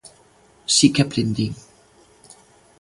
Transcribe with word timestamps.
Si 0.75 0.87
que 0.93 1.01
aprendín. 1.03 1.53